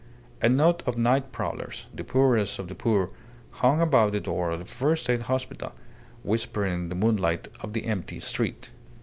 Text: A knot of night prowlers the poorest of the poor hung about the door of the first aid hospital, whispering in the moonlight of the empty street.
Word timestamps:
A 0.41 0.49
knot 0.49 0.81
of 0.87 0.97
night 0.97 1.31
prowlers 1.31 1.85
the 1.93 2.03
poorest 2.03 2.57
of 2.57 2.67
the 2.67 2.73
poor 2.73 3.11
hung 3.51 3.81
about 3.81 4.13
the 4.13 4.19
door 4.19 4.49
of 4.49 4.57
the 4.57 4.65
first 4.65 5.07
aid 5.11 5.21
hospital, 5.21 5.73
whispering 6.23 6.73
in 6.73 6.89
the 6.89 6.95
moonlight 6.95 7.49
of 7.59 7.73
the 7.73 7.85
empty 7.85 8.19
street. 8.19 8.71